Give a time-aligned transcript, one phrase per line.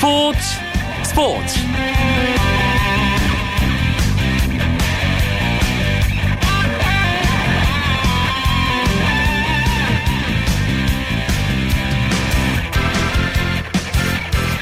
[0.00, 0.38] 스포츠
[1.04, 1.58] 스포츠.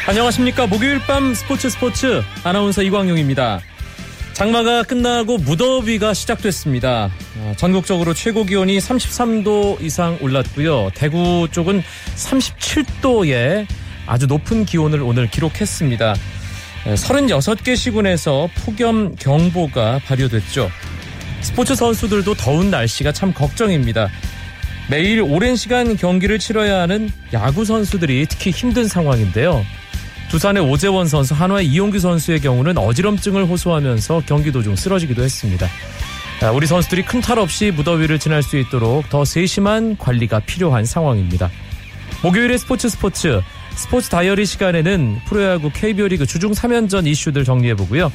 [0.09, 0.67] 안녕하십니까.
[0.67, 2.21] 목요일 밤 스포츠 스포츠.
[2.43, 3.61] 아나운서 이광용입니다.
[4.33, 7.13] 장마가 끝나고 무더위가 시작됐습니다.
[7.37, 10.91] 어, 전국적으로 최고 기온이 33도 이상 올랐고요.
[10.97, 11.85] 대구 쪽은
[12.17, 13.69] 37도에
[14.09, 16.15] 아주 높은 기온을 오늘 기록했습니다.
[16.87, 20.71] 36개 시군에서 폭염 경보가 발효됐죠.
[21.43, 24.09] 스포츠 선수들도 더운 날씨가 참 걱정입니다.
[24.91, 29.65] 매일 오랜 시간 경기를 치러야 하는 야구 선수들이 특히 힘든 상황인데요.
[30.31, 35.69] 두산의 오재원 선수, 한화의 이용규 선수의 경우는 어지럼증을 호소하면서 경기 도중 쓰러지기도 했습니다.
[36.55, 41.51] 우리 선수들이 큰 탈 없이 무더위를 지날 수 있도록 더 세심한 관리가 필요한 상황입니다.
[42.23, 43.41] 목요일의 스포츠 스포츠
[43.79, 48.13] 스포츠 다이어리 시간에는 프로야구 KBO 리그 주중 3연전 이슈들 정리해보고요.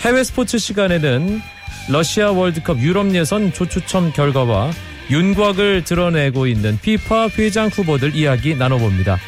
[0.00, 1.42] 해외 스포츠 시간에는
[1.90, 4.72] 러시아 월드컵 유럽 예선 조추첨 결과와
[5.10, 9.18] 윤곽을 드러내고 있는 피파 회장 후보들 이야기 나눠봅니다.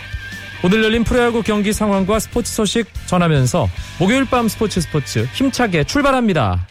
[0.65, 3.69] 오늘 열린 프로야구 경기 상황과 스포츠 소식 전하면서
[4.01, 6.67] 목요일 밤 스포츠 스포츠 힘차게 출발합니다.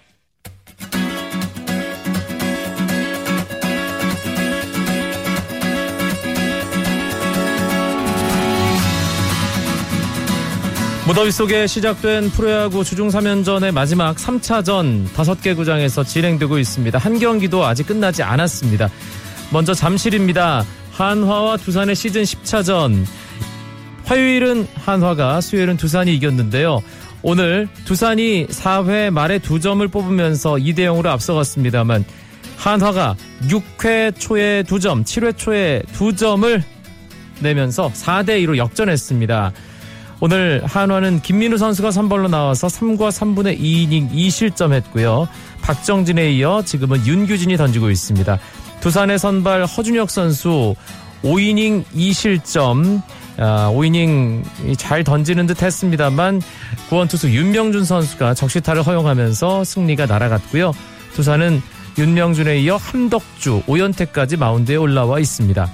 [11.08, 16.98] 무더위 속에 시작된 프로야구 주중 3연전의 마지막 3차전 5개 구장에서 진행되고 있습니다.
[16.98, 18.90] 한 경기도 아직 끝나지 않았습니다.
[19.52, 20.66] 먼저 잠실입니다.
[20.94, 23.06] 한화와 두산의 시즌 10차전
[24.06, 26.82] 화요일은 한화가 수요일은 두산이 이겼는데요.
[27.22, 32.04] 오늘 두산이 4회 말에 두 점을 뽑으면서 2대 0으로 앞서갔습니다만
[32.58, 36.64] 한화가 6회 초에 2점, 7회 초에 2점을
[37.42, 39.54] 내면서 4대 2로 역전했습니다.
[40.22, 45.28] 오늘 한화는 김민우 선수가 선발로 나와서 3과 3분의 2이닝 2실점했고요.
[45.62, 48.40] 박정진에 이어 지금은 윤규진이 던지고 있습니다.
[48.80, 50.76] 두산의 선발 허준혁 선수
[51.24, 53.02] 5이닝 2실점
[53.38, 56.42] 아, 5이닝 잘 던지는 듯 했습니다만
[56.88, 60.72] 구원투수 윤명준 선수가 적시타를 허용하면서 승리가 날아갔고요.
[61.16, 61.62] 두산은
[61.98, 65.70] 윤명준에 이어 함덕주, 오연태까지 마운드에 올라와 있습니다.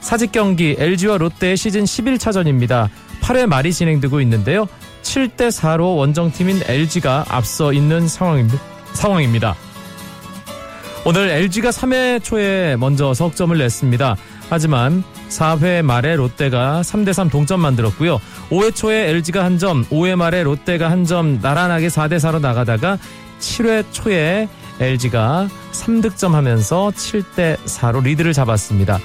[0.00, 2.88] 사직 경기 LG와 롯데의 시즌 11차전입니다.
[3.20, 4.66] 8회 말이 진행되고 있는데요.
[5.02, 9.54] 7대 4로 원정팀인 LG가 앞서 있는 상황입니다.
[11.06, 14.16] 오늘 LG가 3회 초에 먼저 석점을 냈습니다.
[14.50, 18.20] 하지만 4회 말에 롯데가 3대3 동점 만들었고요.
[18.50, 22.98] 5회 초에 LG가 한 점, 5회 말에 롯데가 한 점 나란하게 4대4로 나가다가
[23.40, 24.48] 7회 초에
[24.80, 28.98] LG가 3득점 하면서 7대4로 리드를 잡았습니다.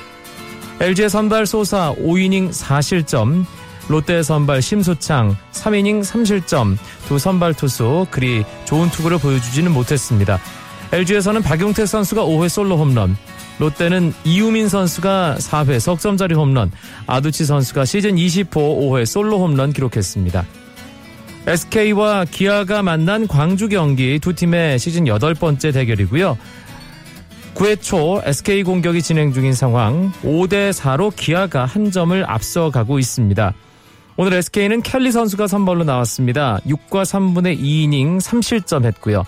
[0.82, 3.46] LG의 선발 소사 5이닝 4실점,
[3.88, 10.40] 롯데 선발 심수창 3이닝 3실점, 두 선발 투수 그리 좋은 투구를 보여주지는 못했습니다.
[10.92, 13.16] LG에서는 박용택 선수가 5회 솔로 홈런,
[13.60, 16.72] 롯데는 이우민 선수가 4회 석점짜리 홈런,
[17.08, 20.46] 아두치 선수가 시즌 20호 5회 솔로 홈런 기록했습니다.
[21.48, 26.38] SK와 기아가 만난 광주 경기 두 팀의 시즌 8번째 대결이고요.
[27.54, 33.54] 9회 초 SK 공격이 진행 중인 상황 5대 4로 기아가 한 점을 앞서가고 있습니다.
[34.18, 36.60] 오늘 SK는 켈리 선수가 선발로 나왔습니다.
[36.66, 39.26] 6과 3분의 2이닝 3실점 했고요.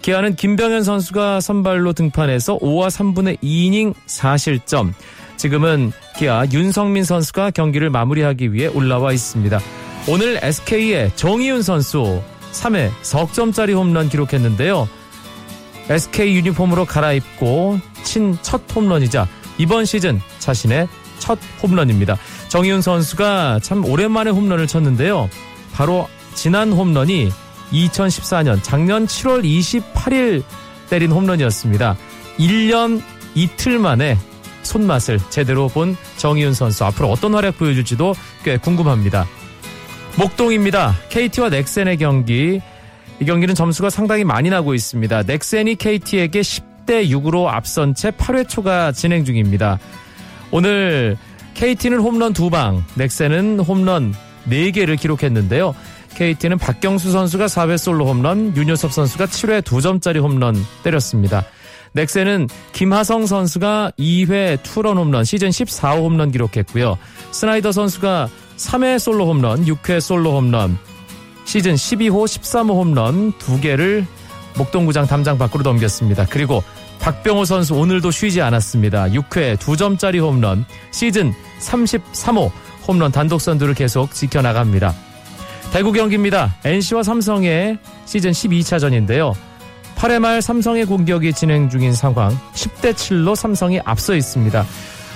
[0.00, 4.92] 기아는 김병현 선수가 선발로 등판해서 5와 3분의 2이닝 4실점.
[5.36, 9.60] 지금은 기아 윤성민 선수가 경기를 마무리하기 위해 올라와 있습니다.
[10.08, 14.88] 오늘 SK의 정희윤 선수 3회 석점짜리 홈런 기록했는데요.
[15.88, 20.88] SK 유니폼으로 갈아입고 친 첫 홈런이자 이번 시즌 자신의
[21.18, 22.16] 첫 홈런입니다.
[22.52, 25.30] 정희윤 선수가 참 오랜만에 홈런을 쳤는데요.
[25.72, 27.30] 바로 지난 홈런이
[27.72, 30.42] 2014년 작년 7월 28일
[30.90, 31.96] 때린 홈런이었습니다.
[32.38, 33.00] 1년
[33.34, 34.18] 이틀 만에
[34.64, 38.14] 손맛을 제대로 본 정희윤 선수 앞으로 어떤 활약 보여줄지도
[38.44, 39.26] 꽤 궁금합니다.
[40.18, 40.94] 목동입니다.
[41.08, 42.60] KT와 넥센의 경기.
[43.18, 45.22] 이 경기는 점수가 상당히 많이 나고 있습니다.
[45.22, 49.78] 넥센이 KT에게 10대 6으로 앞선 채 8회 초가 진행 중입니다.
[50.50, 51.16] 오늘
[51.54, 54.14] KT는 홈런 2방, 넥센은 홈런
[54.48, 55.74] 4개를 기록했는데요.
[56.14, 61.44] KT는 박경수 선수가 4회 솔로 홈런, 윤효섭 선수가 7회 2점짜리 홈런 때렸습니다.
[61.92, 66.98] 넥센은 김하성 선수가 2회 투런 홈런, 시즌 14호 홈런 기록했고요.
[67.32, 70.78] 스나이더 선수가 3회 솔로 홈런, 6회 솔로 홈런,
[71.44, 74.06] 시즌 12호, 13호 홈런 2개를
[74.56, 76.26] 목동구장 담장 밖으로 넘겼습니다.
[76.26, 76.62] 그리고
[77.02, 79.06] 박병호 선수 오늘도 쉬지 않았습니다.
[79.06, 82.52] 6회 2점짜리 홈런, 시즌 33호
[82.86, 84.94] 홈런 단독 선두를 계속 지켜나갑니다.
[85.72, 86.54] 대구 경기입니다.
[86.64, 89.34] NC와 삼성의 시즌 12차전인데요.
[89.96, 94.64] 8회 말 삼성의 공격이 진행 중인 상황 10대 7로 삼성이 앞서 있습니다.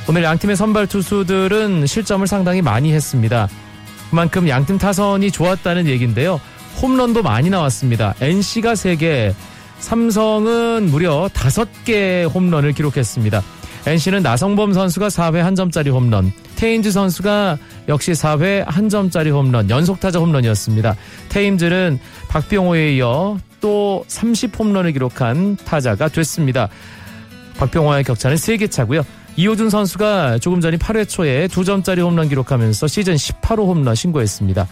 [0.08, 3.48] 오늘 양팀의 선발 투수들은 실점을 상당히 많이 했습니다.
[4.10, 6.40] 그만큼 양팀 타선이 좋았다는 얘기인데요.
[6.82, 8.14] 홈런도 많이 나왔습니다.
[8.20, 9.34] NC가 3개,
[9.78, 13.42] 삼성은 무려 5개 홈런을 기록했습니다.
[13.86, 17.56] NC는 나성범 선수가 4회 한 점짜리 홈런, 테임즈 선수가
[17.88, 20.96] 역시 4회 한 점짜리 홈런, 연속타자 홈런이었습니다.
[21.28, 26.68] 테임즈는 박병호에 이어 또 30홈런을 기록한 타자가 됐습니다.
[27.58, 29.04] 박병호와의 격차는 3개 차고요.
[29.36, 34.66] 이호준 선수가 조금 전인 8회 초에 2점짜리 홈런 기록하면서 시즌 18호 홈런 신고했습니다.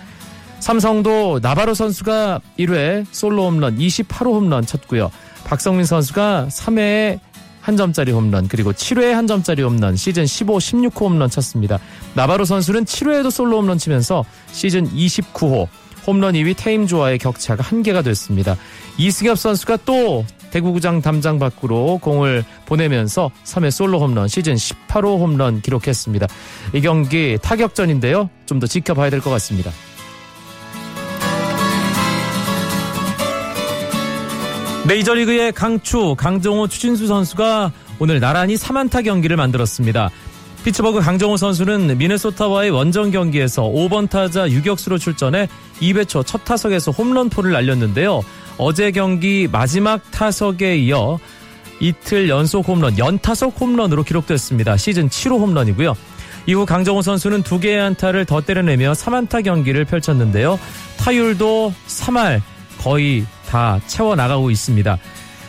[0.69, 5.11] 삼성도 나바로 선수가 1회 솔로 홈런 28호 홈런 쳤고요.
[5.45, 7.21] 박성민 선수가 3회에
[7.61, 11.79] 한 점짜리 홈런 그리고 7회에 한 점짜리 홈런 시즌 15, 16호 홈런 쳤습니다.
[12.15, 15.69] 나바로 선수는 7회에도 솔로 홈런 치면서 시즌 29호
[16.07, 18.57] 홈런 2위 테임조와의 격차가 한개가 됐습니다.
[18.97, 26.27] 이승엽 선수가 또 대구구장 담장 밖으로 공을 보내면서 3회 솔로 홈런 시즌 18호 홈런 기록했습니다.
[26.73, 28.31] 이 경기 타격전인데요.
[28.47, 29.71] 좀 더 지켜봐야 될 것 같습니다.
[34.87, 40.11] 메이저리그의 강추 강정호 추진수 선수가 오늘 나란히 3안타 경기를 만들었습니다.
[40.65, 45.49] 피츠버그 강정호 선수는 미네소타와의 원정 경기에서 5번 타자 유격수로 출전해
[45.81, 48.23] 2회 초 첫 타석에서 홈런포를 날렸는데요.
[48.59, 51.19] 어제 경기 마지막 타석에 이어
[51.81, 54.77] 이틀 연속 홈런, 연타석 홈런으로 기록됐습니다.
[54.77, 55.95] 시즌 7호 홈런이고요.
[56.47, 60.59] 이후 강정호 선수는 두 개의 안타를 더 때려내며 3안타 경기를 펼쳤는데요.
[60.99, 62.43] 타율도 3할
[62.79, 64.99] 거의 다 채워나가고 있습니다.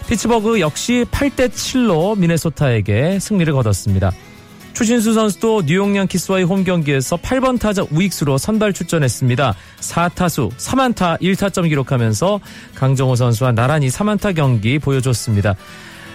[0.08, 4.12] 피츠버그 역시 8대 7로 미네소타에게 승리를 거뒀습니다.
[4.74, 9.56] 추신수 선수도 뉴욕 양키스와의 홈 경기에서 8번 타자 우익수로 선발 출전했습니다.
[9.80, 12.42] 4타수 3안타 1타점 기록하면서
[12.76, 15.56] 강정호 선수와 나란히 3안타 경기 보여줬습니다.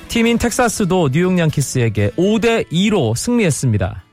[0.06, 4.04] 팀인 텍사스도 뉴욕 양키스에게 5대 2로 승리했습니다.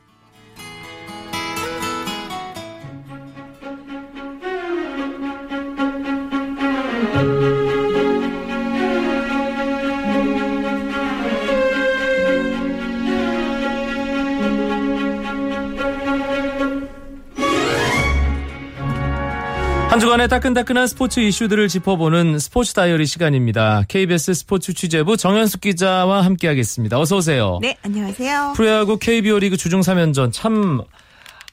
[20.27, 23.83] 따끈따끈한 스포츠 이슈들을 짚어보는 스포츠 다이어리 시간입니다.
[23.88, 27.00] KBS 스포츠 취재부 정현숙 기자와 함께하겠습니다.
[27.00, 27.59] 어서 오세요.
[27.62, 28.53] 네, 안녕하세요.
[28.56, 30.81] 프로야구 KBO 리그 주중 3연전 참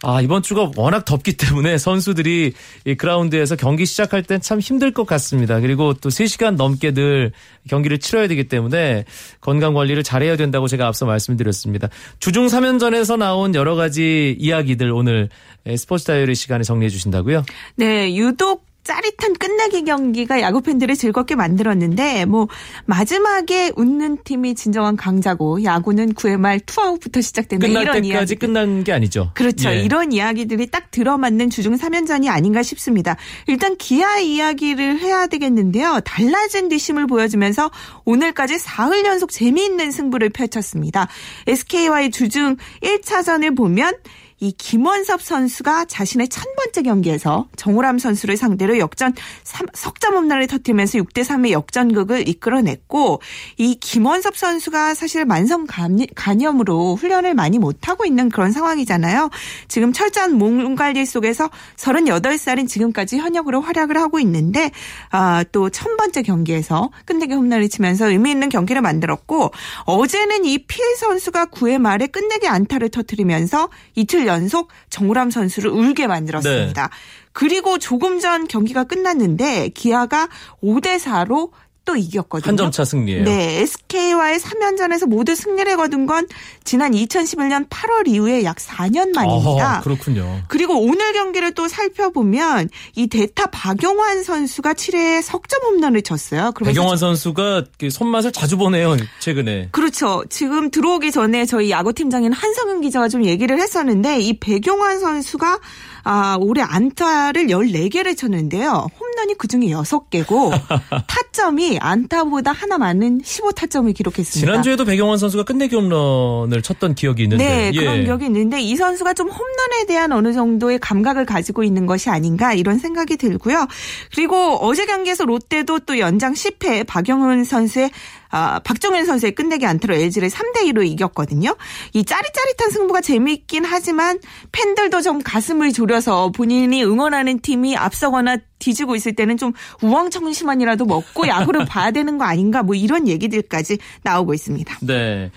[0.07, 2.53] 아, 이번 주가 워낙 덥기 때문에 선수들이
[2.85, 5.61] 이 그라운드에서 경기 시작할 땐 참 힘들 것 같습니다.
[5.61, 7.33] 그리고 또 3시간 넘게 늘
[7.69, 9.05] 경기를 치러야 되기 때문에
[9.41, 11.89] 건강 관리를 잘해야 된다고 제가 앞서 말씀드렸습니다.
[12.19, 15.31] 주중 3연전에서 나온 여러 가지 이야기들 오늘
[15.77, 17.45] 스포츠 다이어리 시간에 정리해 주신다고요?
[17.77, 22.49] 네, 유독 짜릿한 끝내기 경기가 야구 팬들을 즐겁게 만들었는데 뭐
[22.85, 28.85] 마지막에 웃는 팀이 진정한 강자고 야구는 9회 말 투아웃부터 시작되는 끝날 이런 때까지 이야기 끝난
[28.85, 29.31] 게 아니죠.
[29.35, 29.71] 그렇죠.
[29.71, 29.81] 예.
[29.83, 33.17] 이런 이야기들이 딱 들어맞는 주중 3연전이 아닌가 싶습니다.
[33.47, 36.01] 일단 기아 이야기를 해야 되겠는데요.
[36.05, 37.71] 달라진 뒷심을 보여주면서
[38.05, 41.09] 오늘까지 사흘 연속 재미있는 승부를 펼쳤습니다.
[41.47, 43.95] SK와의 주중 1차전을 보면
[44.41, 49.15] 이 김원섭 선수가 자신의 첫 번째 경기에서 정우람 선수를 상대로 역전
[49.45, 53.21] 3, 석점 홈런을 터뜨리면서 6대 3의 역전극을 이끌어냈고
[53.57, 55.67] 이 김원섭 선수가 사실 만성
[56.15, 59.31] 간염으로 훈련을 많이 못 하고 있는 그런 상황이잖아요.
[59.69, 64.73] 지금 철저한 몸 관리 속에서 38살인 지금까지 현역으로 활약을 하고 있는데
[65.11, 69.53] 아, 또첫 번째 경기에서 끝내기 홈런을 치면서 의미 있는 경기를 만들었고
[69.85, 76.83] 어제는 이 필 선수가 9회 말에 끝내기 안타를 터뜨리면서 이틀 연속 정우람 선수를 울게 만들었습니다.
[76.83, 76.89] 네.
[77.33, 80.29] 그리고 조금 전 경기가 끝났는데 기아가
[80.63, 81.51] 5대 4로
[81.85, 82.49] 또 이겼거든요.
[82.49, 83.25] 한 점 차 승리예요.
[83.25, 86.27] 네, SK와의 3연전에서 모두 승리를 거둔 건
[86.65, 89.79] 지난 2011년 8월 이후에 약 4년 만입니다.
[89.79, 90.43] 어, 그렇군요.
[90.49, 96.53] 그리고 오늘 경기를 또 살펴보면 이 대타 박용환 선수가 7회에 석점 홈런을 쳤어요.
[96.53, 99.69] 박용환 선수가 그 손맛을 자주 보네요, 최근에.
[99.73, 100.25] 그렇죠.
[100.31, 105.59] 지금 들어오기 전에 저희 야구 팀장인 한성윤 기자가 좀 얘기를 했었는데 이 백용환 선수가
[106.05, 108.89] 아, 올해 안타를 14개를 쳤는데요.
[109.01, 110.53] 홈런이 그중에 6개고
[111.09, 114.53] 타점이 안타보다 하나 많은 15타점을 기록했습니다.
[114.53, 117.45] 지난주에도 백용원 선수가 끝내기 홈런을 쳤던 기억이 있는데.
[117.45, 117.81] 네, 예.
[117.81, 122.53] 그런 기억이 있는데 이 선수가 좀 홈런에 대한 어느 정도의 감각을 가지고 있는 것이 아닌가
[122.53, 123.67] 이런 생각이 들고요.
[124.15, 127.91] 그리고 어제 경기에서 롯데도 또 연장 10회 박영훈 선수의
[128.37, 131.55] 아, 박정현 선수의 끝내기 안타로 LG를 3대 2로 이겼거든요.
[131.93, 134.19] 이 짜릿짜릿한 승부가 재미있긴 하지만
[134.51, 141.65] 팬들도 좀 가슴을 졸여서 본인이 응원하는 팀이 앞서거나 뒤지고 있을 때는 좀 우왕청심환이라도 먹고 야구를
[141.65, 144.79] 봐야 되는 거 아닌가 뭐 이런 얘기들까지 나오고 있습니다.
[144.81, 145.31] 네.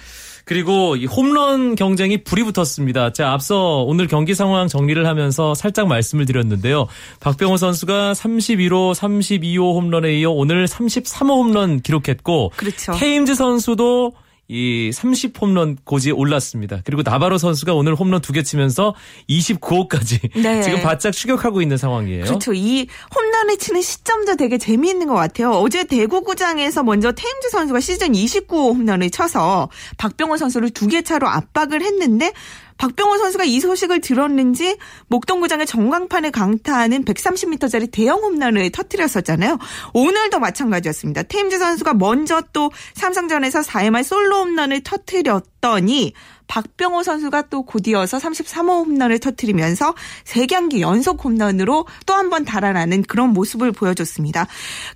[0.47, 3.11] 그리고 이 홈런 경쟁이 불이 붙었습니다.
[3.11, 6.87] 제가 앞서 오늘 경기 상황 정리를 하면서 살짝 말씀을 드렸는데요.
[7.19, 12.93] 박병호 선수가 31호, 32호 홈런에 이어 오늘 33호 홈런 기록했고 그렇죠.
[12.93, 14.13] 테임즈 선수도
[14.49, 16.79] 이 30홈런 고지에 올랐습니다.
[16.85, 18.95] 그리고 나바로 선수가 오늘 홈런 두 개 치면서
[19.29, 20.61] 29호까지 네.
[20.61, 22.23] 지금 바짝 추격하고 있는 상황이에요.
[22.25, 22.53] 그렇죠.
[22.53, 25.51] 이 홈런을 치는 시점도 되게 재미있는 것 같아요.
[25.51, 31.81] 어제 대구구장에서 먼저 테임즈 선수가 시즌 29호 홈런을 쳐서 박병호 선수를 두 개 차로 압박을
[31.81, 32.31] 했는데
[32.77, 39.57] 박병호 선수가 이 소식을 들었는지 목동구장의 전광판을 강타하는 130m짜리 대형 홈런을 터뜨렸었잖아요.
[39.93, 41.23] 오늘도 마찬가지였습니다.
[41.23, 46.13] 테임즈 선수가 먼저 또 삼성전에서 4회말 솔로 홈런을 터뜨렸더니
[46.47, 49.93] 박병호 선수가 또 곧이어서 33호 홈런을 터뜨리면서
[50.25, 54.47] 3경기 연속 홈런으로 또 한 번 달아나는 그런 모습을 보여줬습니다.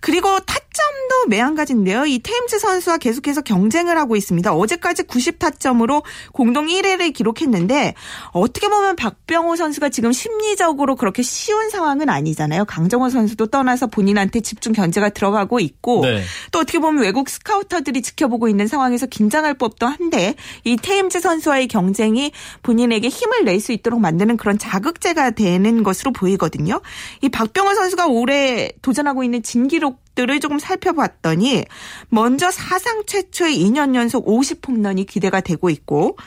[0.02, 2.06] 그리고 타점도 매한가지인데요.
[2.06, 4.54] 이 테임즈 선수와 계속해서 경쟁을 하고 있습니다.
[4.54, 6.04] 어제까지 90타점으로
[6.34, 7.94] 공동 1위를 기록했는데
[8.34, 12.66] 어떻게 보면 박병호 선수가 지금 심리적으로 그렇게 쉬운 상황은 아니잖아요.
[12.66, 16.22] 강정호 선수도 떠나서 본인한테 집중 견제가 들어가고 있고 네.
[16.52, 21.68] 또 어떻게 보면 외국 스카우터들이 지켜보고 있는 상황에서 긴장할 법도 한데 이 테임즈 선수 와의
[21.68, 22.32] 경쟁이
[22.64, 26.82] 본인에게 힘을 낼 수 있도록 만드는 그런 자극제가 되는 것으로 보이거든요.
[27.22, 31.66] 이 박병호 선수가 올해 도전하고 있는 진기록 들을 조금 살펴봤더니
[32.10, 36.18] 먼저 사상 최초의 2년 연속 50홈런이 기대가 되고 있고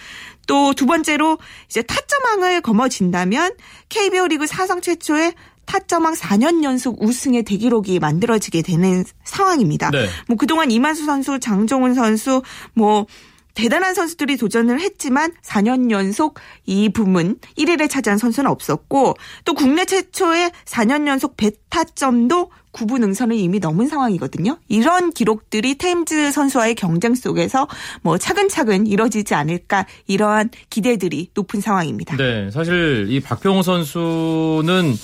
[0.46, 3.52] 또 두 번째로 이제 타점왕을 거머쥔다면
[3.88, 5.34] KBO 리그 사상 최초의
[5.66, 9.90] 타점왕 4년 연속 우승의 대기록이 만들어지게 되는 상황입니다.
[9.90, 10.06] 네.
[10.28, 12.42] 뭐 그동안 이만수 선수, 장종훈 선수,
[12.74, 13.06] 뭐
[13.54, 20.50] 대단한 선수들이 도전을 했지만 4년 연속 이 부문 1위를 차지한 선수는 없었고 또 국내 최초의
[20.66, 24.58] 4년 연속 베타점도 9분 응선을 이미 넘은 상황이거든요.
[24.68, 27.68] 이런 기록들이 테임즈 선수와의 경쟁 속에서
[28.02, 32.16] 뭐 차근차근 이뤄지지 않을까 이러한 기대들이 높은 상황입니다.
[32.16, 34.94] 네, 사실 이 박병호 선수는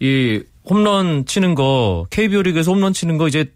[0.00, 3.52] 이 홈런 치는 거 KBO 리그에서 홈런 치는 거 이제 자,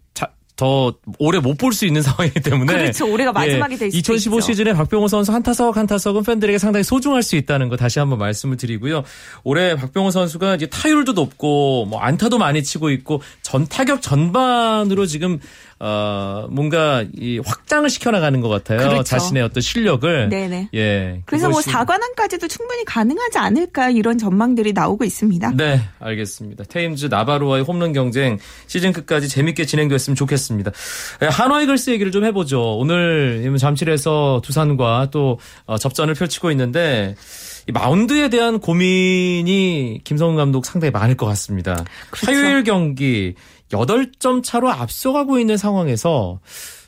[0.57, 3.09] 더 오래 못 볼 수 있는 상황이기 때문에 그렇죠.
[3.11, 4.45] 올해가 마지막이 될 수도 2015 있죠.
[4.47, 8.19] 시즌에 박병호 선수 한 타석 한 타석은 팬들에게 상당히 소중할 수 있다는 거 다시 한번
[8.19, 9.03] 말씀을 드리고요.
[9.43, 15.39] 올해 박병호 선수가 이제 타율도 높고 뭐 안타도 많이 치고 있고 전 타격 전반으로 지금
[15.79, 18.79] 어 뭔가 이 확장을 시켜나가는 것 같아요.
[18.79, 19.03] 그렇죠.
[19.03, 20.69] 자신의 어떤 실력을 네네.
[20.73, 21.21] 예.
[21.25, 25.51] 그래서 뭐 그것이- 4관왕까지도 충분히 가능하지 않을까 이런 전망들이 나오고 있습니다.
[25.55, 26.63] 네, 알겠습니다.
[26.63, 30.71] 테임즈 나바로와의 홈런 경쟁 시즌 끝까지 재밌게 진행됐으면 좋겠습니다.
[31.21, 32.77] 예, 한화 이글스 얘기를 좀 해보죠.
[32.77, 37.15] 오늘 잠실에서 두산과 또 어, 접전을 펼치고 있는데
[37.67, 41.83] 이 마운드에 대한 고민이 김성훈 감독 상당히 많을 것 같습니다.
[42.09, 42.31] 그렇죠.
[42.31, 43.35] 화요일 경기
[43.71, 46.39] 8점 차로 앞서가고 있는 상황에서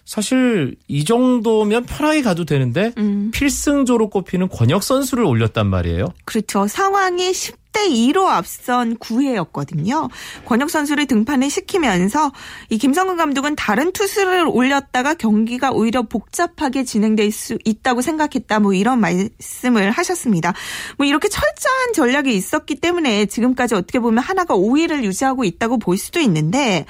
[0.05, 3.29] 사실 이 정도면 편하게 가도 되는데 음.
[3.31, 6.07] 필승조로 꼽히는 권혁 선수를 올렸단 말이에요.
[6.25, 6.67] 그렇죠.
[6.67, 10.09] 상황이 10대 2로 앞선 9회였거든요.
[10.45, 12.31] 권혁 선수를 등판을 시키면서
[12.69, 18.59] 이 김성근 감독은 다른 투수를 올렸다가 경기가 오히려 복잡하게 진행될 수 있다고 생각했다.
[18.59, 20.53] 뭐 이런 말씀을 하셨습니다.
[20.97, 26.19] 뭐 이렇게 철저한 전략이 있었기 때문에 지금까지 어떻게 보면 하나가 5위를 유지하고 있다고 볼 수도
[26.19, 26.85] 있는데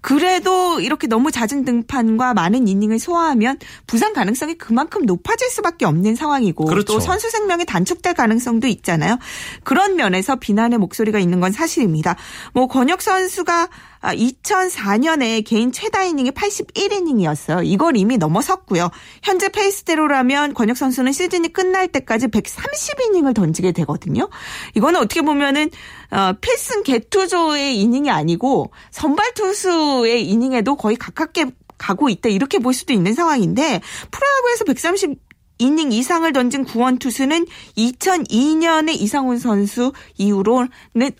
[0.00, 6.64] 그래도 이렇게 너무 잦은 등판과 많은 이닝을 소화하면 부상 가능성이 그만큼 높아질 수밖에 없는 상황이고
[6.64, 6.94] 그렇죠.
[6.94, 9.18] 또 선수 생명이 단축될 가능성도 있잖아요.
[9.62, 12.16] 그런 면에서 비난의 목소리가 있는 건 사실입니다.
[12.52, 13.68] 뭐 권혁 선수가
[14.02, 17.60] 2004년에 개인 최다 이닝이 81이닝이었어요.
[17.64, 18.90] 이걸 이미 넘어섰고요.
[19.22, 24.28] 현재 페이스대로라면 권혁 선수는 시즌이 끝날 때까지 130이닝을 던지게 되거든요.
[24.74, 25.70] 이거는 어떻게 보면은
[26.10, 31.46] 어, 필승 개투조의 이닝이 아니고 선발 투수의 이닝에도 거의 가깝게
[31.78, 35.23] 가고 있다 이렇게 볼 수도 있는 상황인데 프로야구에서 130
[35.58, 37.46] 이닝 이상을 던진 구원 투수는
[37.76, 40.70] 2002년에 이상훈 선수 이후로는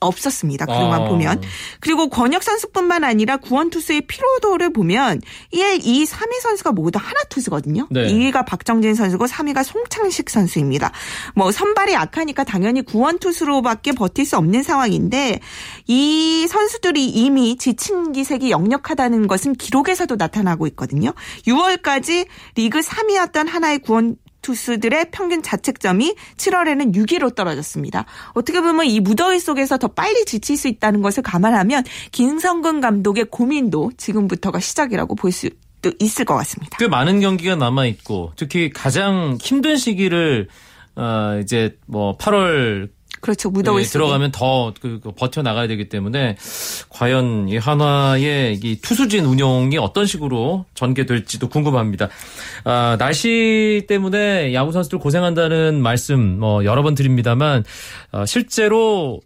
[0.00, 0.66] 없었습니다.
[0.66, 1.08] 그동안 아.
[1.08, 1.40] 보면.
[1.80, 5.20] 그리고 권혁 선수뿐만 아니라 구원 투수의 피로도를 보면
[5.52, 7.86] 1, 2, 3위 선수가 모두 하나 투수거든요.
[7.90, 8.08] 네.
[8.08, 10.90] 2위가 박정진 선수고 3위가 송창식 선수입니다.
[11.34, 15.40] 뭐 선발이 약하니까 당연히 구원 투수로밖에 버틸 수 없는 상황인데
[15.86, 21.12] 이 선수들이 이미 지친 기색이 역력하다는 것은 기록에서도 나타나고 있거든요.
[21.46, 22.26] 6월까지
[22.56, 28.04] 리그 3위였던 하나의 구원 투수들의 평균 자책점이 7월에는 6위로 떨어졌습니다.
[28.34, 31.82] 어떻게 보면 이 무더위 속에서 더 빨리 지칠 수 있다는 것을 감안하면
[32.12, 35.50] 김성근 감독의 고민도 지금부터가 시작이라고 볼 수
[35.98, 36.78] 있을 것 같습니다.
[36.78, 40.48] 꽤 많은 경기가 남아 있고 특히 가장 힘든 시기를
[40.96, 42.88] 어 이제 뭐 8월
[43.24, 43.48] 그렇죠.
[43.48, 46.36] 무더위 네, 들어가면 더 그, 그 버텨 나가야 되기 때문에
[46.90, 52.10] 과연 이 한화의 이 투수진 운영이 어떤 식으로 전개될지도 궁금합니다.
[52.64, 57.64] 아, 날씨 때문에 야구 선수들 고생한다는 말씀 뭐 여러 번 드립니다만
[58.12, 59.22] 어, 실제로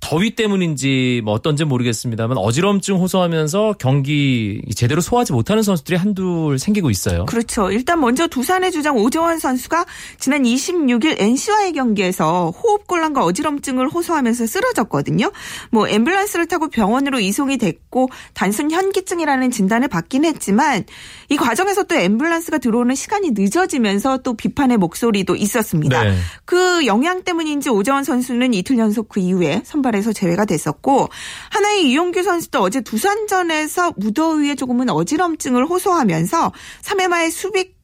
[0.00, 7.24] 더위 때문인지 뭐 어떤지 모르겠습니다만 어지럼증 호소하면서 경기 제대로 소화하지 못하는 선수들이 한둘 생기고 있어요.
[7.26, 7.70] 그렇죠.
[7.70, 9.84] 일단 먼저 두산의 주장 오정환 선수가
[10.18, 15.30] 지난 26일 NC와의 경기에서 호흡곤란과 어지럼증을 호소하면서 쓰러졌거든요.
[15.70, 20.84] 뭐 앰뷸런스를 타고 병원으로 이송이 됐고 단순 현기증이라는 진단을 받긴 했지만
[21.28, 26.02] 이 과정에서 또 앰뷸런스가 들어오는 시간이 늦어지면서 또 비판의 목소리도 있었습니다.
[26.02, 26.16] 네.
[26.44, 31.08] 그 영향 때문인지 오정환 선수는 이틀 연속 그 이후에 선발에서 제외가 됐었고
[31.50, 36.52] 하나의 이용규 선수도 어제 두산전에서 무더위에 조금은 어지럼증을 호소하면서
[36.82, 37.75] 3회 말 수비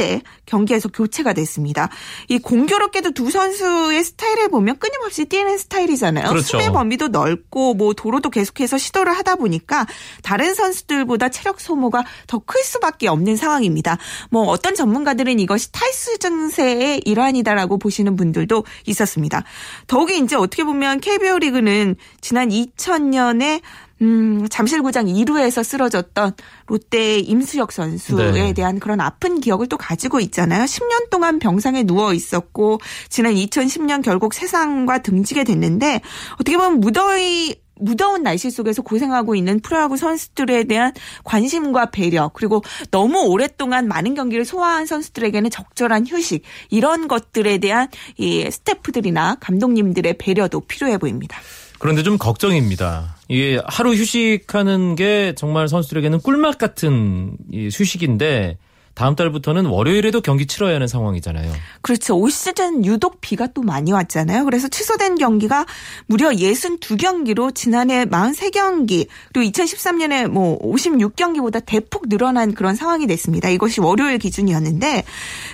[0.00, 1.90] 때 경기에서 교체가 됐습니다.
[2.28, 6.30] 이 공교롭게도 두 선수의 스타일을 보면 끊임없이 뛰는 스타일이잖아요.
[6.30, 6.46] 그렇죠.
[6.58, 9.86] 수비 범위도 넓고 뭐 도로도 계속해서 시도를 하다 보니까
[10.22, 13.98] 다른 선수들보다 체력 소모가 더 클 수밖에 없는 상황입니다.
[14.30, 19.44] 뭐 어떤 전문가들은 이것이 탈수 증세의 일환이다라고 보시는 분들도 있었습니다.
[19.86, 23.60] 더욱이 이제 어떻게 보면 KBO 리그는 지난 2000년에
[24.02, 26.32] 음, 잠실구장 2루에서 쓰러졌던
[26.66, 28.52] 롯데의 임수혁 선수에 네.
[28.52, 30.64] 대한 그런 아픈 기억을 또 가지고 있잖아요.
[30.64, 36.00] 10년 동안 병상에 누워 있었고 지난 2010년 결국 세상과 등지게 됐는데
[36.34, 40.92] 어떻게 보면 무더위 무더운 날씨 속에서 고생하고 있는 프로야구 선수들에 대한
[41.24, 47.88] 관심과 배려 그리고 너무 오랫동안 많은 경기를 소화한 선수들에게는 적절한 휴식 이런 것들에 대한
[48.18, 51.38] 이 스태프들이나 감독님들의 배려도 필요해 보입니다.
[51.78, 53.16] 그런데 좀 걱정입니다.
[53.30, 58.58] 이게 하루 휴식하는 게 정말 선수들에게는 꿀맛 같은 휴식인데
[58.94, 61.52] 다음 달부터는 월요일에도 경기 치러야 하는 상황이잖아요.
[61.80, 62.18] 그렇죠.
[62.18, 64.44] 올 시즌 유독 비가 또 많이 왔잖아요.
[64.44, 65.64] 그래서 취소된 경기가
[66.06, 73.48] 무려 62경기로 지난해 43경기 그리고 2013년에 뭐 56경기보다 대폭 늘어난 그런 상황이 됐습니다.
[73.48, 75.04] 이것이 월요일 기준이었는데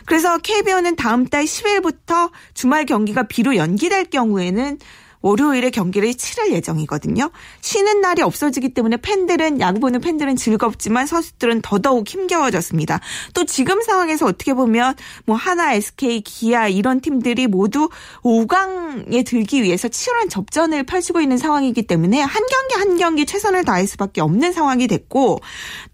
[0.06, 4.78] 그래서 KBO는 다음 달 10일부터 주말 경기가 비로 연기될 경우에는
[5.26, 7.30] 월요일에 경기를 치를 예정이거든요.
[7.60, 13.00] 쉬는 날이 없어지기 때문에 팬들은 야구 보는 팬들은 즐겁지만 선수들은 더더욱 힘겨워졌습니다.
[13.34, 17.88] 또 지금 상황에서 어떻게 보면 뭐 하나, SK, 기아 이런 팀들이 모두
[18.22, 23.88] 5강에 들기 위해서 치열한 접전을 펼치고 있는 상황이기 때문에 한 경기 한 경기 최선을 다할
[23.88, 25.40] 수밖에 없는 상황이 됐고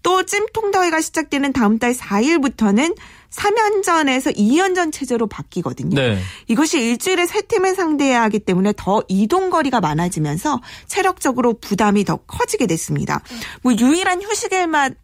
[0.03, 2.95] 또 찜통더위가 시작되는 다음 달 4일부터는
[3.33, 5.95] 3연전에서 2연전 체제로 바뀌거든요.
[5.95, 6.19] 네.
[6.47, 12.67] 이것이 일주일에 세 팀을 상대해야 하기 때문에 더 이동 거리가 많아지면서 체력적으로 부담이 더 커지게
[12.67, 13.21] 됐습니다.
[13.61, 14.95] 뭐 유일한 휴식일만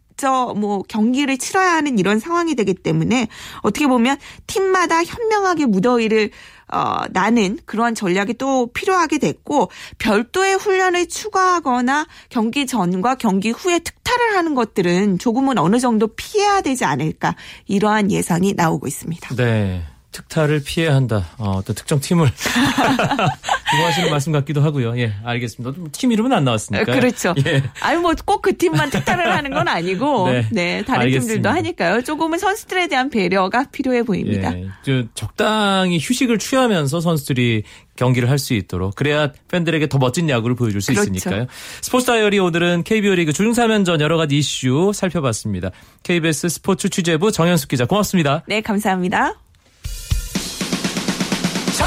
[0.54, 3.28] 뭐 경기를 치러야 하는 이런 상황이 되기 때문에
[3.62, 6.30] 어떻게 보면 팀마다 현명하게 무더위를
[6.72, 14.36] 어, 나는 그러한 전략이 또 필요하게 됐고 별도의 훈련을 추가하거나 경기 전과 경기 후에 특타를
[14.36, 17.34] 하는 것들은 조금은 어느 정도 피해야 되지 않을까
[17.66, 19.34] 이러한 예상이 나오고 있습니다.
[19.34, 19.82] 네.
[20.12, 21.28] 특타를 피해야 한다.
[21.38, 22.28] 어, 어떤 특정 팀을
[23.70, 24.98] 좋아하시는 말씀 같기도 하고요.
[24.98, 25.90] 예, 알겠습니다.
[25.92, 26.84] 팀 이름은 안 나왔으니까.
[26.92, 27.34] 그렇죠.
[27.46, 27.62] 예.
[27.80, 31.34] 아니 뭐 꼭 그 팀만 특타를 하는 건 아니고, 네, 네 다른 알겠습니다.
[31.34, 32.02] 팀들도 하니까요.
[32.02, 34.52] 조금은 선수들에 대한 배려가 필요해 보입니다.
[34.56, 37.62] 예, 적당히 휴식을 취하면서 선수들이
[37.96, 41.10] 경기를 할 수 있도록 그래야 팬들에게 더 멋진 야구를 보여줄 수 그렇죠.
[41.12, 41.46] 있으니까요.
[41.82, 45.70] 스포츠 다이어리 오늘은 KBO 리그 중사면전 여러 가지 이슈 살펴봤습니다.
[46.02, 48.42] KBS 스포츠 취재부 정현숙 기자 고맙습니다.
[48.46, 49.34] 네, 감사합니다.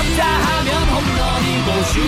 [0.04, 2.02] 쳤다 하면 홈런이고 슛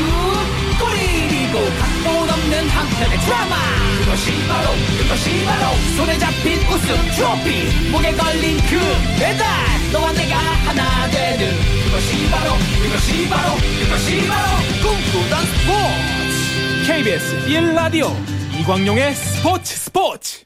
[0.79, 3.55] 골이고 각본 없는 한편의 드라마.
[3.99, 7.89] 그것이 바로 그것이 바로 손에 잡힌 우승 트로피.
[7.91, 8.79] 목에 걸린 그
[9.19, 9.47] 배달
[9.91, 11.53] 너와 내가 하나 되는
[11.85, 12.51] 그것이 바로
[12.83, 14.47] 그것이 바로 그것이 바로
[14.81, 16.87] 꿈꾸던 스포츠.
[16.87, 18.13] KBS 1라디오
[18.59, 20.45] 이광용의 스포츠 스포츠.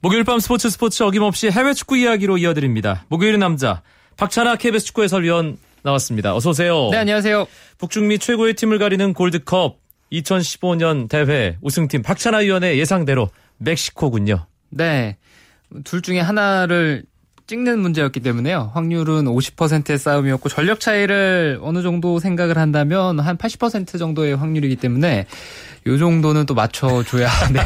[0.00, 3.04] 목요일 밤 스포츠 스포츠 어김없이 해외 축구 이야기로 이어드립니다.
[3.08, 3.82] 목요일의 남자
[4.16, 6.34] 박찬아 KBS 축구 해설위원 나왔습니다.
[6.34, 6.88] 어서 오세요.
[6.90, 7.46] 네, 안녕하세요.
[7.78, 9.78] 북중미 최고의 팀을 가리는 골드컵
[10.12, 14.46] 2015년 대회 우승팀 박찬하 위원의 예상대로 멕시코군요.
[14.70, 15.16] 네.
[15.84, 17.04] 둘 중에 하나를
[17.46, 18.70] 찍는 문제였기 때문에요.
[18.74, 25.26] 확률은 50%의 싸움이었고 전력 차이를 어느 정도 생각을 한다면 한 80% 정도의 확률이기 때문에
[25.86, 27.60] 요 정도는 또 맞춰줘야 네.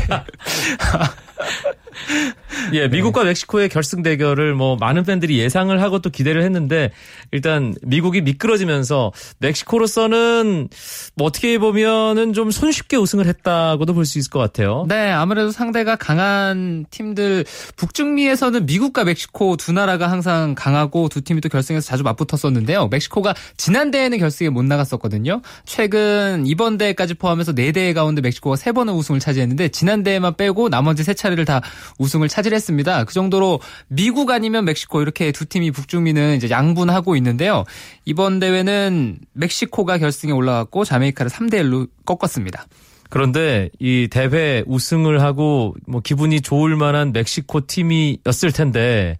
[2.72, 6.90] 예, 미국과 멕시코의 결승 대결을 뭐 많은 팬들이 예상을 하고 또 기대를 했는데
[7.32, 10.68] 일단 미국이 미끄러지면서 멕시코로서는
[11.16, 14.86] 뭐 어떻게 보면은 좀 손쉽게 우승을 했다고도 볼 수 있을 것 같아요.
[14.88, 17.44] 네, 아무래도 상대가 강한 팀들
[17.76, 22.86] 북중미에서는 미국과 멕시코 두 나라가 항상 강하고 두 팀이 또 결승에서 자주 맞붙었었는데요.
[22.88, 25.42] 멕시코가 지난 대회는 결승에 못 나갔었거든요.
[25.64, 30.68] 최근 이번 대회까지 포함해서 네 대회 가운데 멕시코가 세 번의 우승을 차지했는데 지난 대회만 빼고
[30.68, 31.60] 나머지 세 차례를 다
[31.98, 33.04] 우승을 차지했습니다.
[33.04, 37.64] 그 정도로 미국 아니면 멕시코 이렇게 두 팀이 북중미는 이제 양분하고 있는데요.
[38.04, 42.66] 이번 대회는 멕시코가 결승에 올라갔고 자메이카를 3대 1로 꺾었습니다.
[43.08, 49.16] 그런데 이 대회 우승을 하고 뭐 기분이 좋을 만한 멕시코 팀이었을 텐데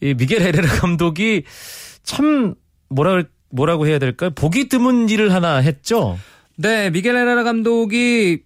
[0.00, 1.44] 이 미겔 헤레라 감독이
[2.02, 2.54] 참
[2.88, 4.30] 뭐라 뭐라고 해야 될까요?
[4.34, 6.18] 보기 드문 일을 하나 했죠.
[6.56, 8.42] 네, 미겔 헤레라 감독이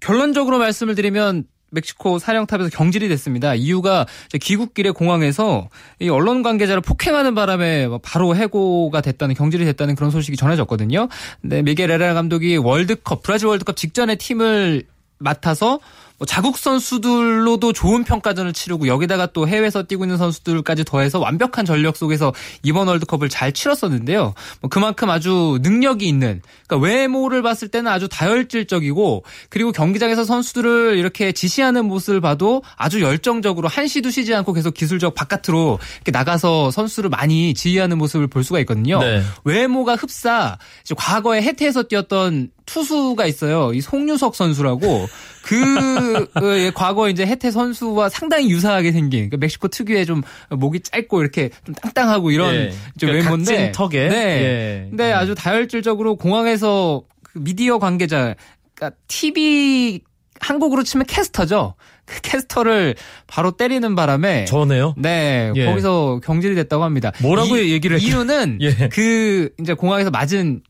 [0.00, 3.54] 결론적으로 말씀을 드리면 멕시코 사령탑에서 경질이 됐습니다.
[3.54, 4.06] 이유가
[4.40, 10.36] 귀국길에 공항에서 이 언론 관계자를 폭행하는 바람에 뭐 바로 해고가 됐다는 경질이 됐다는 그런 소식이
[10.36, 11.08] 전해졌거든요.
[11.40, 14.84] 네, 미겔 에레라 감독이 월드컵 브라질 월드컵 직전에 팀을
[15.18, 15.80] 맡아서
[16.18, 21.96] 뭐 자국 선수들로도 좋은 평가전을 치르고 여기다가 또 해외에서 뛰고 있는 선수들까지 더해서 완벽한 전력
[21.96, 24.34] 속에서 이번 월드컵을 잘 치렀었는데요.
[24.60, 31.32] 뭐 그만큼 아주 능력이 있는 그러니까 외모를 봤을 때는 아주 다혈질적이고 그리고 경기장에서 선수들을 이렇게
[31.32, 37.54] 지시하는 모습을 봐도 아주 열정적으로 한시도 쉬지 않고 계속 기술적 바깥으로 이렇게 나가서 선수를 많이
[37.54, 38.98] 지휘하는 모습을 볼 수가 있거든요.
[39.00, 39.22] 네.
[39.44, 40.58] 외모가 흡사
[40.96, 43.72] 과거에 해태에서 뛰었던 투수가 있어요.
[43.72, 45.08] 이 송유석 선수라고
[45.42, 51.20] 그, 그 과거 이제 해태 선수와 상당히 유사하게 생긴 그러니까 멕시코 특유의 좀 목이 짧고
[51.20, 52.70] 이렇게 좀 땅땅하고 이런 예.
[52.98, 54.16] 좀 그러니까 외모인데 턱에 네.
[54.16, 54.86] 예.
[54.90, 55.16] 근데 음.
[55.16, 58.34] 아주 다혈질적으로 공항에서 그 미디어 관계자
[58.74, 60.00] 그러니까 TV
[60.40, 61.74] 한국으로 치면 캐스터죠.
[62.04, 62.96] 그 캐스터를
[63.26, 64.94] 바로 때리는 바람에 저네요.
[64.98, 65.66] 네, 예.
[65.66, 67.12] 거기서 경질이 됐다고 합니다.
[67.22, 68.88] 뭐라고 이, 얘기를 이유는 예.
[68.88, 70.62] 그 이제 공항에서 맞은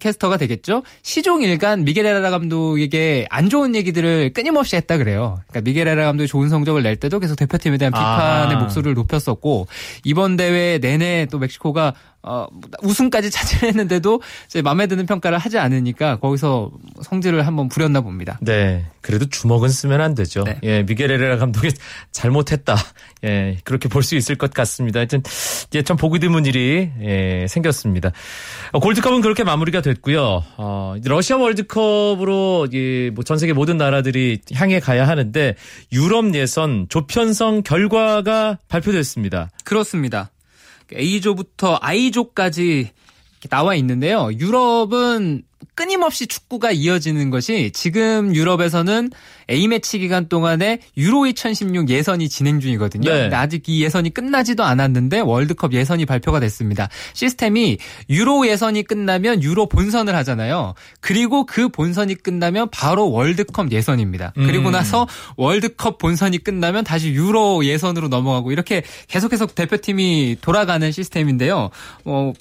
[0.00, 0.82] 캐스터가 되겠죠.
[1.02, 5.38] 시종일관 미게레라 감독에게 안 좋은 얘기들을 끊임없이 했다 그래요.
[5.48, 8.60] 그러니까 미게레라 감독이 좋은 성적을 낼 때도 계속 대표팀에 대한 비판의 아.
[8.60, 9.68] 목소리를 높였었고
[10.04, 11.94] 이번 대회 내내 또 멕시코가
[12.26, 12.46] 어,
[12.82, 16.70] 우승까지 차지했는데도 이제 마음에 드는 평가를 하지 않으니까 거기서
[17.02, 18.38] 성질을 한번 부렸나 봅니다.
[18.42, 18.84] 네.
[19.00, 20.42] 그래도 주먹은 쓰면 안 되죠.
[20.42, 20.58] 네.
[20.64, 21.68] 예, 미게레라 감독이
[22.10, 22.76] 잘못했다.
[23.24, 24.98] 예, 그렇게 볼 수 있을 것 같습니다.
[25.00, 25.22] 하여튼,
[25.74, 28.12] 예, 참 보기 드문 일이, 예, 생겼습니다.
[28.72, 30.44] 어, 골드컵은 그렇게 마무리가 됐고요.
[30.56, 35.54] 어, 러시아 월드컵으로, 예, 뭐전 세계 모든 나라들이 향해 가야 하는데,
[35.92, 39.50] 유럽 예선 조편성 결과가 발표됐습니다.
[39.64, 40.30] 그렇습니다.
[40.94, 42.90] A조부터 I조까지
[43.50, 44.30] 나와 있는데요.
[44.32, 45.42] 유럽은
[45.74, 49.10] 끊임없이 축구가 이어지는 것이 지금 유럽에서는
[49.50, 53.10] A매치 기간 동안에 유로 2016 예선이 진행 중이거든요.
[53.10, 53.22] 네.
[53.22, 56.88] 근데 아직 이 예선이 끝나지도 않았는데 월드컵 예선이 발표가 됐습니다.
[57.14, 57.78] 시스템이
[58.10, 60.74] 유로 예선이 끝나면 유로 본선을 하잖아요.
[61.00, 64.32] 그리고 그 본선이 끝나면 바로 월드컵 예선입니다.
[64.36, 64.46] 음.
[64.46, 71.70] 그리고 나서 월드컵 본선이 끝나면 다시 유로 예선으로 넘어가고 이렇게 계속해서 대표팀이 돌아가는 시스템인데요.
[72.04, 72.32] 어,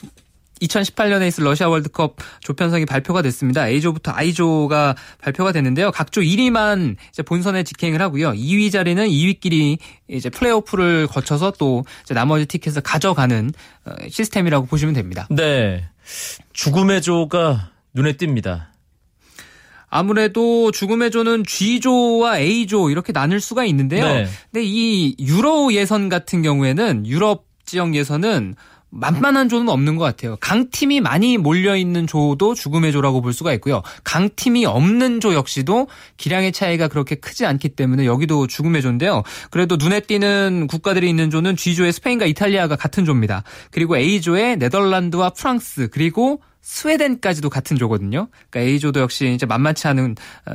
[0.61, 3.67] 2018년에 있을 러시아 월드컵 조편성이 발표가 됐습니다.
[3.67, 5.91] A조부터 I조가 발표가 됐는데요.
[5.91, 8.31] 각조 1위만 이제 본선에 직행을 하고요.
[8.31, 13.51] 2위 자리는 2위끼리 이제 플레이오프를 거쳐서 또 나머지 티켓을 가져가는
[13.85, 15.27] 어, 시스템이라고 보시면 됩니다.
[15.29, 15.85] 네.
[16.53, 18.67] 죽음의 조가 눈에 띕니다.
[19.89, 24.05] 아무래도 죽음의 조는 G조와 A조 이렇게 나눌 수가 있는데요.
[24.05, 24.27] 네.
[24.51, 28.55] 근데 이 유로 예선 같은 경우에는 유럽 지역 예선은
[28.95, 30.37] 만만한 조는 없는 것 같아요.
[30.39, 33.81] 강팀이 많이 몰려있는 조도 죽음의 조라고 볼 수가 있고요.
[34.03, 39.23] 강팀이 없는 조 역시도 기량의 차이가 그렇게 크지 않기 때문에 여기도 죽음의 조인데요.
[39.51, 43.43] 그래도 눈에 띄는 국가들이 있는 조는 G조의 스페인과 이탈리아가 같은 조입니다.
[43.71, 48.27] 그리고 A조의 네덜란드와 프랑스 그리고 스웨덴까지도 같은 조거든요.
[48.49, 50.15] 그러니까 A조도 역시 이제 만만치 않은
[50.47, 50.53] 어,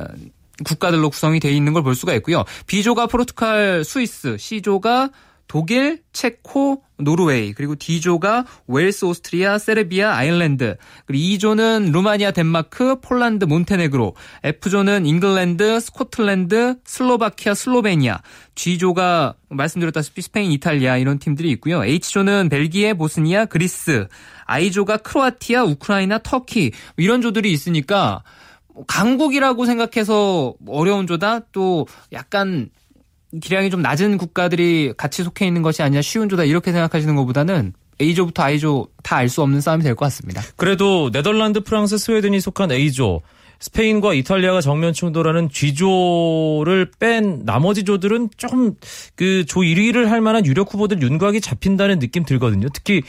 [0.65, 2.43] 국가들로 구성이 되어 있는 걸 볼 수가 있고요.
[2.67, 5.09] B조가 포르투갈, 스위스, C조가
[5.47, 14.15] 독일, 체코, 노르웨이, 그리고 D조가 웨일스, 오스트리아, 세르비아, 아일랜드, 그리고 E조는 루마니아, 덴마크, 폴란드, 몬테네그로,
[14.43, 18.21] F조는 잉글랜드, 스코틀랜드, 슬로바키아, 슬로베니아,
[18.55, 21.83] G조가 말씀드렸다시피 스페인, 이탈리아 이런 팀들이 있고요.
[21.83, 24.07] H조는 벨기에, 보스니아, 그리스,
[24.45, 28.23] I조가 크로아티아, 우크라이나, 터키 이런 조들이 있으니까
[28.87, 32.69] 강국이라고 생각해서 어려운 조다 또 약간
[33.39, 38.43] 기량이 좀 낮은 국가들이 같이 속해 있는 것이 아니라 쉬운 조다 이렇게 생각하시는 것보다는 A조부터
[38.43, 40.41] I조 다 알 수 없는 싸움이 될 것 같습니다.
[40.55, 43.21] 그래도 네덜란드, 프랑스, 스웨덴이 속한 A조
[43.59, 51.41] 스페인과 이탈리아가 정면 충돌하는 G조를 뺀 나머지 조들은 좀그조 1위를 할 만한 유력 후보들 윤곽이
[51.41, 52.67] 잡힌다는 느낌 들거든요.
[52.73, 53.03] 특히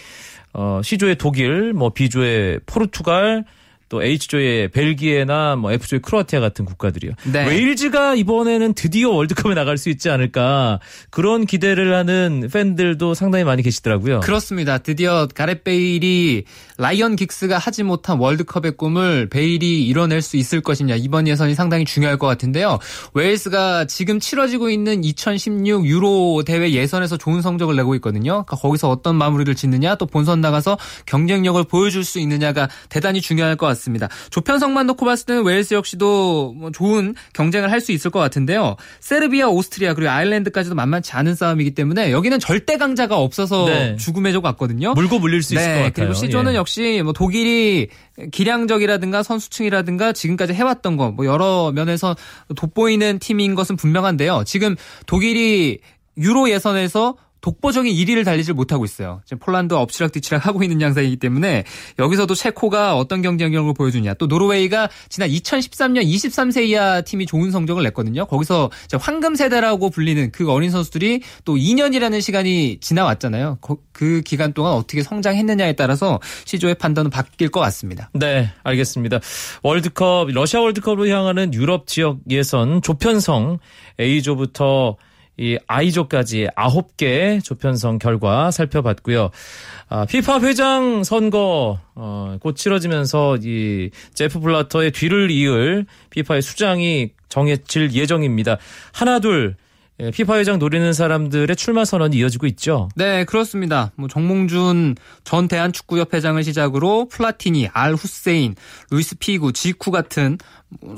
[0.53, 3.45] 어 C조의 독일, 뭐 B조의 포르투갈,
[3.93, 7.13] 또 H조의 벨기에나 뭐 F조의 크로아티아 같은 국가들이요.
[7.31, 7.47] 네.
[7.47, 14.21] 웨일즈가 이번에는 드디어 월드컵에 나갈 수 있지 않을까 그런 기대를 하는 팬들도 상당히 많이 계시더라고요.
[14.21, 14.79] 그렇습니다.
[14.79, 16.45] 드디어 가렛 베일이
[16.79, 22.17] 라이언 긱스가 하지 못한 월드컵의 꿈을 베일이 이뤄낼 수 있을 것이냐 이번 예선이 상당히 중요할
[22.17, 22.79] 것 같은데요.
[23.13, 28.45] 웨일스가 지금 치러지고 있는 2016 유로 대회 예선에서 좋은 성적을 내고 있거든요.
[28.47, 33.67] 그러니까 거기서 어떤 마무리를 짓느냐 또 본선 나가서 경쟁력을 보여줄 수 있느냐가 대단히 중요할 것
[33.67, 33.82] 같습니다.
[33.83, 34.09] 같습니다.
[34.31, 38.77] 조편성만 놓고 봤을 때는 웨일스 역시도 뭐 좋은 경쟁을 할 수 있을 것 같은데요.
[39.01, 43.97] 세르비아, 오스트리아 그리고 아일랜드까지도 만만치 않은 싸움이기 때문에 여기는 절대 강자가 없어서 네.
[43.97, 44.93] 죽음의 조 같거든요.
[44.95, 45.93] 물고 물릴 수 네, 있을 것 같아요.
[46.07, 46.57] 그리고 C조는 예.
[46.57, 47.89] 역시 뭐 독일이
[48.31, 52.15] 기량적이라든가 선수층이라든가 지금까지 해왔던 거 뭐 여러 면에서
[52.55, 54.45] 돋보이는 팀인 것은 분명한데요.
[54.47, 55.79] 지금 독일이
[56.17, 59.21] 유로 예선에서 독보적인 1위를 달리질 못하고 있어요.
[59.27, 61.65] 지금 폴란드와 엎치락뒤치락 하고 있는 양상이기 때문에
[61.99, 64.15] 여기서도 체코가 어떤 경쟁력을 보여주냐.
[64.15, 68.25] 또 노르웨이가 지난 2013년 23세 이하 팀이 좋은 성적을 냈거든요.
[68.27, 73.59] 거기서 황금 세대라고 불리는 그 어린 선수들이 또 2년이라는 시간이 지나왔잖아요.
[73.93, 78.09] 그 기간 동안 어떻게 성장했느냐에 따라서 시조의 판단은 바뀔 것 같습니다.
[78.15, 79.19] 네, 알겠습니다.
[79.63, 83.59] 월드컵 러시아 월드컵으로 향하는 유럽 지역 예선 조편성
[84.01, 84.97] A조부터
[85.39, 89.31] 이 I조까지 9개 조편성 결과 살펴봤고요.
[89.89, 97.93] 아, 피파 회장 선거 어, 곧 치러지면서 이 제프 블라터의 뒤를 이을 피파의 수장이 정해질
[97.93, 98.59] 예정입니다.
[98.93, 99.57] 하나 둘
[100.01, 102.89] 예, 피파 회장 노리는 사람들의 출마 선언이 이어지고 있죠.
[102.97, 103.93] 네, 그렇습니다.
[103.95, 108.57] 뭐 정몽준 전 대한축구협회장을 시작으로 플라티니, 알 후세인,
[108.91, 110.39] 루이스 피구, 지쿠 같은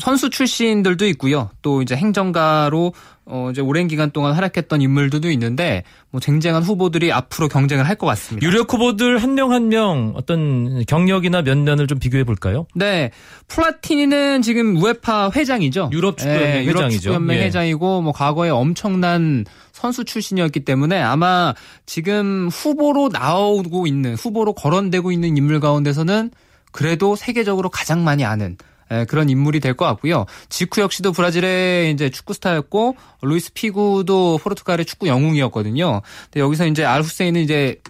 [0.00, 1.50] 선수 출신들도 있고요.
[1.60, 2.94] 또 이제 행정가로
[3.26, 8.06] 어 이제 오랜 기간 동안 활약했던 인물들도 있는데 뭐 쟁쟁한 후보들이 앞으로 경쟁을 할 것
[8.06, 8.46] 같습니다.
[8.46, 12.66] 유력 후보들 한 명 한명 어떤 경력이나 면면을 좀 비교해 볼까요?
[12.74, 13.10] 네.
[13.48, 15.90] 플라티니는 지금 우에파 회장이죠.
[15.92, 16.74] 유럽 축구연맹 네, 회장이죠.
[16.74, 17.44] 유럽 축구연맹 예.
[17.44, 21.54] 회장이고 뭐 과거에 엄청난 선수 출신이었기 때문에 아마
[21.86, 26.30] 지금 후보로 나오고 있는 후보로 거론되고 있는 인물 가운데서는
[26.72, 28.64] 그래도 세계적으로 가장 많이 아는 예,
[29.08, 30.26] 그런 인물이 될 것 같고요.
[30.48, 36.02] 지쿠 역시도 브라질의 이제 축구 스타였고 루이스 피구도 포르투갈의 축구 영웅이었거든요.
[36.24, 37.80] 근데 여기서 이제 알 후세인은 이제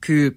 [0.00, 0.32] 그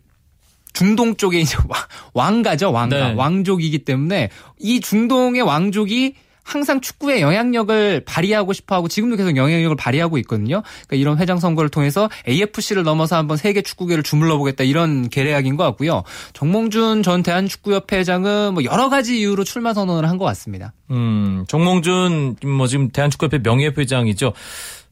[0.74, 1.58] 중동 쪽에 이제
[2.14, 3.10] 왕가죠, 왕가.
[3.10, 3.14] 네.
[3.16, 10.62] 왕족이기 때문에 이 중동의 왕족이 항상 축구에 영향력을 발휘하고 싶어하고 지금도 계속 영향력을 발휘하고 있거든요.
[10.88, 15.64] 그러니까 이런 회장 선거를 통해서 AFC를 넘어서 한번 세계 축구계를 주물러 보겠다 이런 계략인 것
[15.64, 16.04] 같고요.
[16.34, 20.74] 정몽준 전 대한축구협회 회장은 뭐 여러 가지 이유로 출마 선언을 한 것 같습니다.
[20.92, 24.34] 음, 정몽준 뭐 지금 대한축구협회 명예회장이죠.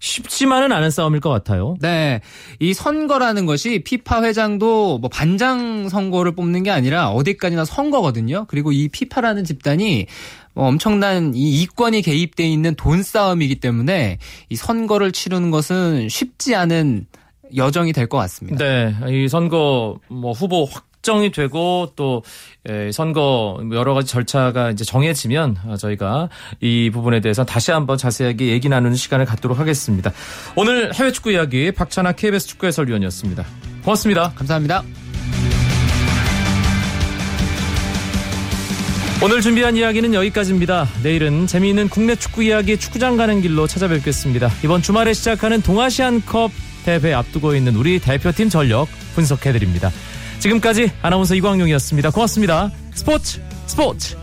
[0.02, 1.76] 쉽지만은 않은 싸움일 것 같아요.
[1.80, 2.20] 네.
[2.60, 8.46] 이 선거라는 것이 피파 회장도 뭐 반장 선거를 뽑는 게 아니라 어디까지나 선거거든요.
[8.50, 10.08] 그리고 이 피파라는 집단이
[10.54, 14.18] 뭐 엄청난 이 이권이 개입돼 있는 돈 싸움이기 때문에
[14.50, 17.06] 이 선거를 치르는 것은 쉽지 않은
[17.56, 18.58] 여정이 될 것 같습니다.
[18.58, 22.24] 네, 이 선거 뭐 후보 확 정이 되고 또
[22.70, 28.70] 예, 선거 여러 가지 절차가 이제 정해지면 저희가 이 부분에 대해서 다시 한번 자세하게 얘기
[28.70, 30.12] 나누는 시간을 갖도록 하겠습니다.
[30.56, 33.46] 오늘 해외 축구 이야기 박찬아 KBS 축구 해설위원이었습니다.
[33.84, 34.32] 고맙습니다.
[34.36, 34.84] 감사합니다.
[39.24, 40.88] 오늘 준비한 이야기는 여기까지입니다.
[41.04, 44.50] 내일은 재미있는 국내 축구 이야기 축구장 가는 길로 찾아뵙겠습니다.
[44.64, 46.52] 이번 주말에 시작하는 동아시안컵
[46.86, 49.92] 대회 앞두고 있는 우리 대표팀 전력 분석해드립니다.
[50.42, 52.10] 지금까지 아나운서 이광용이었습니다.
[52.10, 52.72] 고맙습니다.
[52.94, 54.18] 스포츠 스포츠